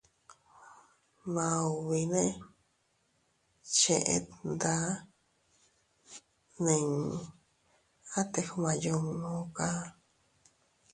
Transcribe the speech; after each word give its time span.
Maubi 1.33 1.99
nee 2.13 2.31
cheʼe 3.77 4.15
tndaa 4.29 4.87
nni 6.59 6.77
atte 8.19 8.39
gmaayunnu 8.49 9.31
kaa. 9.57 9.81